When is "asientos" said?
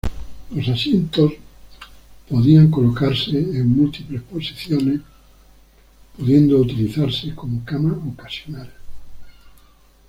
0.67-1.33